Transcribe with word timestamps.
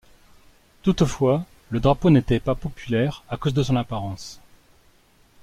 Toutefois, 0.81 1.45
le 1.69 1.79
drapeau 1.79 2.09
n'était 2.09 2.39
pas 2.39 2.55
populaire 2.55 3.21
à 3.29 3.37
cause 3.37 3.53
de 3.53 3.61
son 3.61 3.75
apparence. 3.75 4.41